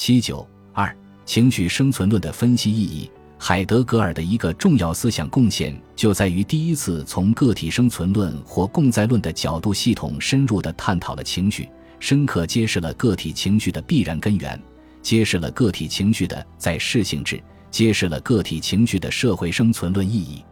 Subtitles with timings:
[0.00, 0.96] 七九二
[1.26, 3.10] 情绪生存论的分析意义。
[3.36, 14.58] 海德格尔的一个重要思想贡献就在于第一次从个体生存论或共在论的角度系统深入地探讨了情绪，深刻揭示了个体情绪的必然根源，
[15.02, 20.44] 揭示了个体情绪的在世性质，揭示了个体情绪的社会生存论意义。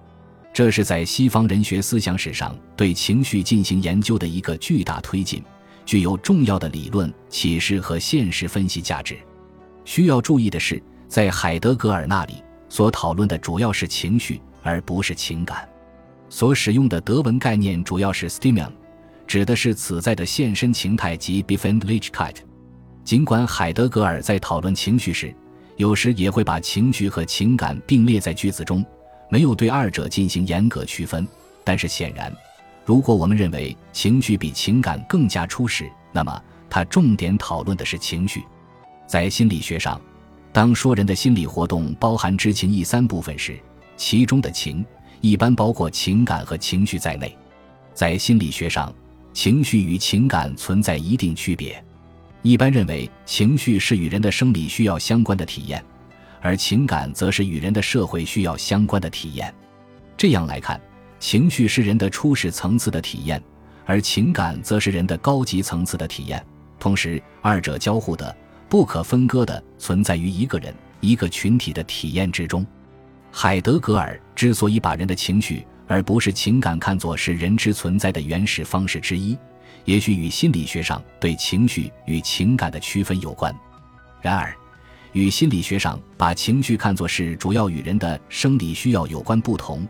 [0.53, 5.41] 这是在西方人学思想史上对情绪进行研究的一个巨大推进，
[5.85, 9.17] 具有重要的理论启示和现实分析价值。
[9.87, 12.35] 需要注意的是，在海德格尔那里。
[12.69, 15.67] 所讨论的主要是情绪，而不是情感。
[16.29, 18.73] 所使用的德文概念主要是 Stimmung，
[19.25, 22.35] 指的是此在的现身情态及 Befindlichkeit。
[23.05, 25.33] 尽管海德格尔在讨论情绪时，
[25.77, 28.85] 有时也会把情绪和情感并列在句子中，
[29.31, 31.27] 没有对二者进行严格区分。
[31.63, 32.35] 但是显然，
[32.85, 38.43] 如果我们认为情绪比情感更加初始，那么他重点讨论的是情绪。
[39.07, 40.01] 在心理学上。
[40.53, 43.59] 当说人的心理活动包含知情意三部分时，
[43.97, 44.85] 其中的情
[45.21, 47.37] 一般包括情感和情绪在内。
[47.93, 48.91] 在心理学上，
[49.35, 51.83] 情绪与情感存在一定区别。
[52.41, 55.85] 一般认为，情绪是与人的生理需要相关的体验，
[56.41, 59.53] 而情感则是与人的社会需要相关的体验。
[60.17, 60.81] 这样来看，
[61.19, 63.43] 情绪是人的初始层次的体验，
[63.85, 66.43] 而情感则是人的高级层次的体验。
[66.79, 68.35] 同时，二者交互的。
[68.69, 72.67] 不可分割的存在于一个人、一个群体的体验之中。
[73.31, 79.37] 海德格尔之所以把人的情绪而不是情感看作是人之存在的原始方式之一，
[79.85, 83.55] 也许与心理学上对情绪与情感的区分有关。
[84.21, 84.55] 然而，
[85.13, 89.87] 与心理学上把情绪看作是主要与人的生理需要有关不同，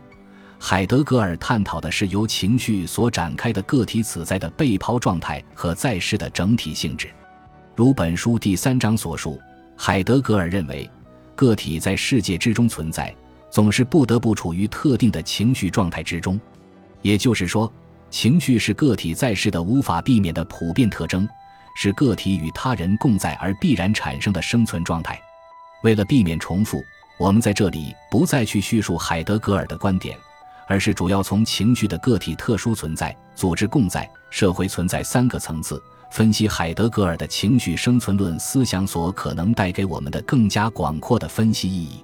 [0.59, 7.09] 海德格尔探讨的是由情绪所展开的个体此在的被抛状态和在世的整体性质。
[7.77, 9.39] 如本书第三章所述，
[9.75, 10.89] 海德格尔认为，
[11.35, 13.15] 个体在世界之中存在，
[13.51, 16.41] 总是不得不处于特定的情绪状态之中。
[17.03, 17.71] 也就是说，
[18.09, 21.29] 情绪是个体在世的无法避免的普遍特征，
[21.75, 25.21] 是个体与他人共在而必然产生的生存状态。
[25.83, 26.83] 为了避免重复，
[27.19, 30.17] 我们在这里不再去叙述海德格尔的观点，
[30.67, 35.79] 而是主要从情绪的个体特殊存在、组织共在、社会存在三个层次。
[36.09, 42.03] 分析海德格尔的情绪生存论思想所可能带给我们的更加广阔的分析意义。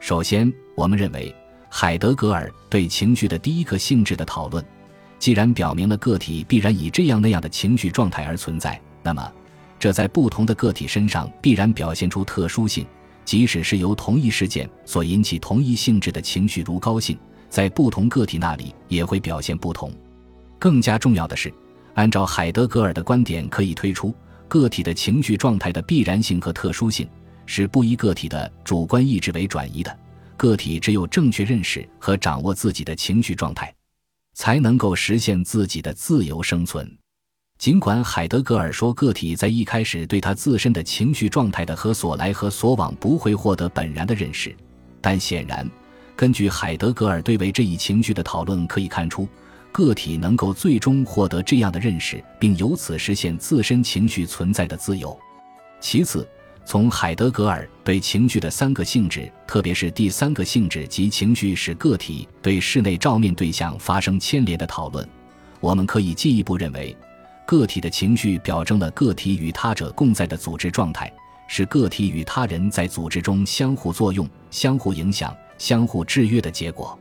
[0.00, 1.34] 首先，我们认为
[1.68, 4.64] 海德格尔对情绪的第一个性质的讨论，
[5.18, 9.32] 既然表明了个体必然以这样那样的情绪状态而存在，那么
[9.78, 12.86] 这在不同的个体身上必然表现出特殊性，
[13.24, 17.18] 即使是由同一事件所引起同一性质的情绪，如高兴，
[17.50, 19.92] 在不同个体那里也会表现不同。
[20.58, 21.52] 更加重要的是。
[21.94, 24.14] 按照海德格尔的观点，可以推出
[24.48, 27.08] 个体的情绪状态的必然性和特殊性
[27.46, 29.98] 是不依个体的主观意志为转移的。
[30.36, 33.72] 个体只有正确认识和掌握自己的情绪状态，
[34.34, 36.90] 才能够实现自己的自由生存。
[37.58, 44.52] 尽管海德格尔说个体在一开始对他自身的情绪状态的和所来和所往不会获得本然的认识，
[45.00, 45.70] 但显然，
[46.16, 49.28] 根据海德格尔对为这一情绪的讨论可以看出。
[49.72, 55.18] 个体能够最终获得这样的认识，并由此实现自身情绪存在的自由。
[55.80, 56.28] 其次，
[56.64, 65.08] 从海德格尔对情绪的三个性质，特别是第三个性质及情绪使个体对室内照面对象发生牵连的讨论，
[65.58, 66.94] 我们可以进一步认为，
[67.46, 71.10] 个体的情绪表征了个体与他者共在的组织状态，
[71.48, 76.96] 是个体与他人在组织中相互作用、相互影响、相互制约的结果。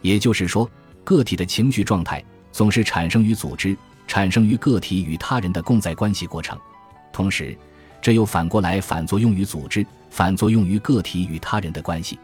[0.00, 0.70] 也就是说。
[1.04, 3.76] 个体的情绪状态总是产生于组织，
[4.08, 6.58] 产生于个体与他人的共在关系过程，
[7.12, 7.56] 同时，
[8.02, 12.18] 这又反过来反作用于组织，反作用于个体与他人的关系。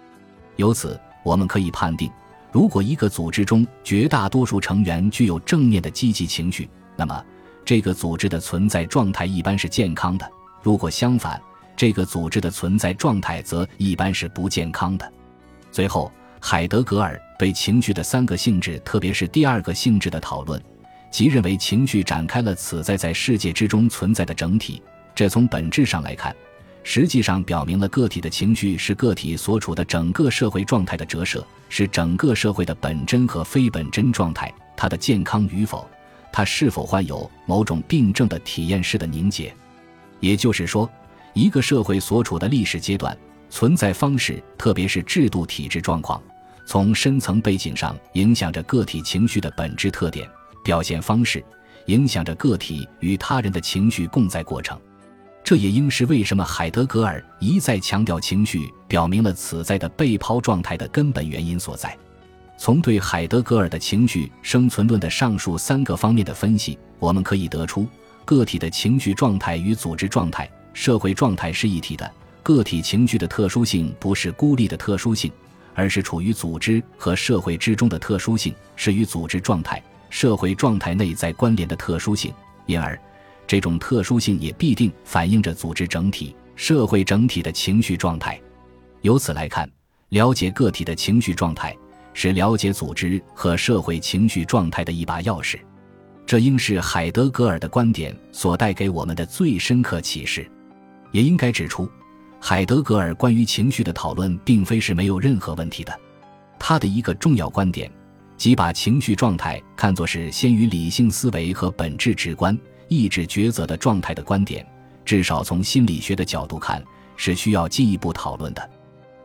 [0.56, 2.10] 由此，我们可以判定，
[2.50, 7.24] 如果一个组织中绝大多数成员具有正面的积极情绪，那么
[7.64, 10.26] 这个组织的存在状态一般是健康的；
[10.62, 11.41] 如果相反，
[11.76, 15.12] 这个组织的存在状态则一般是不健康的。
[15.71, 16.10] 最后。
[16.42, 20.63] 海德格尔对情绪的三个性质，特别是第二个性质的讨论，
[21.10, 24.83] 即认为情绪展开了此在在世界之中存在的整体。
[25.15, 26.37] 这从本质上来看，
[26.83, 34.53] 实际上表明了个体的情绪是个体所处的整个社会状态的折射，是整个社会的本真和非本真状态。
[34.77, 35.89] 它的健康与否，
[36.31, 39.51] 它是否患有某种病症的体验式的凝结。
[40.21, 40.86] 也就是说，
[41.33, 43.16] 一个社会所处的历史阶段。
[43.48, 46.22] 存在方式，特别是制度体制状况，
[46.71, 50.31] 从深层背景上影响着个体情绪的本质特点、
[50.63, 51.45] 表现方式，
[51.87, 54.81] 影响着个体与他人的情绪共在过程。
[55.43, 61.99] 这也应是为什么海德格尔一再强调情绪表明了此在的被抛状态的根本原因所在。
[62.57, 67.84] 从对海德格尔的情绪生存论的上述三个方面的分析，我们可以得出，
[68.25, 72.09] 个体的情绪状态与组织状态、社会状态是一体的。
[72.45, 75.33] 个体情绪的特殊性不是孤立的特殊性，
[75.80, 82.30] 而是处于组织和社会之中的特殊性，是与组织状态、社会状态内在关联的特殊性。
[82.66, 83.00] 因而，
[83.47, 88.38] 这种特殊性也必定反映着组织整体、社会整体的情绪状态。
[89.00, 89.66] 由此来看，
[90.10, 91.74] 了解个体的情绪状态，
[92.12, 95.59] 是了解组织和社会情绪状态的一把钥匙。
[96.26, 100.47] 这应是海德格尔的观点所带给我们的最深刻启示。
[101.10, 101.91] 也应该指出。
[102.42, 106.01] 海德格尔关于情绪的讨论，并非是没有任何问题的。
[106.59, 107.91] 他的一个重要观点，
[108.37, 112.59] 即把情绪状态看作是先于理性思维和本质直观
[112.89, 114.66] 意志抉择的状态的观点，
[115.04, 116.83] 至少从心理学的角度看，
[117.16, 118.71] 是需要进一步讨论的。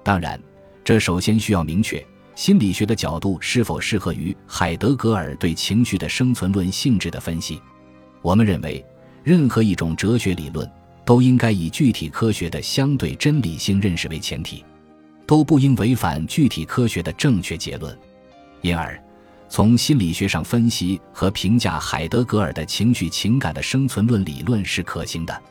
[0.04, 0.40] 当然，
[0.84, 7.62] 这首先需要明确心理学的角度是否适合于海德格尔对情绪的生存论性质的分析。
[8.22, 8.86] 我们认为，
[9.24, 10.70] 任何一种哲学理论。
[11.06, 14.66] 都应该以具体科学的相对真理性认识为前提，
[15.28, 17.96] 都不应违反具体科学的正确结论。
[18.62, 19.00] 因而，
[19.48, 25.42] 从心理学上分析和评价海德格尔的情绪情感的生存论理论是可行的。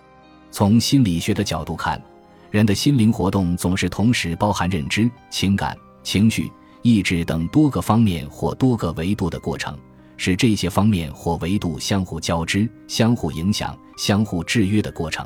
[0.50, 2.02] 从心理学的角度看，
[2.50, 6.50] 人的心灵活动总是同时包含认知、情感、情绪、
[6.82, 9.78] 意志等多个方面或多个维度的过程，
[10.16, 15.24] 是这些方面或维度相互交织、相互影响、相互制约的过程。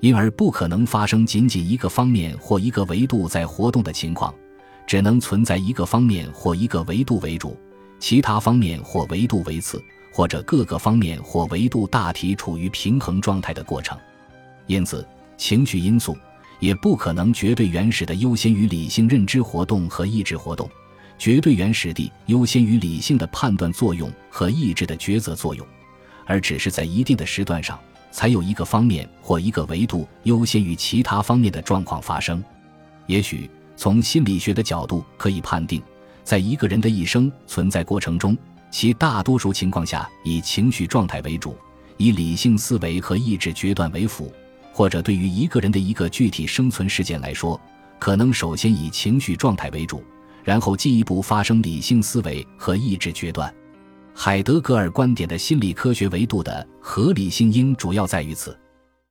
[0.00, 4.34] 因而不可能发生仅仅一个方面或一个维度在活动的情况，
[4.86, 7.58] 只能存在一个方面或一个维度为主，
[7.98, 13.96] 其他方面或维度为次，或者各个方面或维度大体处于平衡状态的过程。
[14.66, 15.06] 因此，
[15.36, 16.16] 情绪因素
[16.60, 20.66] 也不可能绝对原始的优先于理性认知活动和意志活动，
[21.18, 25.66] 绝对原始地优先于理性的判断作用和意志的抉择作用，
[26.24, 27.78] 而只是在一定的时段上。
[28.10, 32.42] 才有一个方面或一个维度优先于其他方面的状况发生。
[33.06, 35.82] 也许从心理学的角度可以判定，
[36.22, 38.36] 在一个人的一生存在过程中，
[38.70, 41.56] 其大多数情况下以情绪状态为主，
[41.96, 44.30] 以理性思维和意志决断为辅；
[44.72, 47.60] 或者对于一个人的一个具体生存事件来说，
[47.98, 50.04] 可能首先以情绪状态为主，
[50.44, 53.52] 然后进一步发生理性思维和意志决断。
[54.22, 58.54] 海德格尔观点的心理科学维度的合理性，应主要在于此。